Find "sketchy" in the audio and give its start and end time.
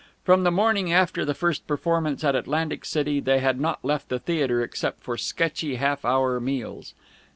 5.15-5.75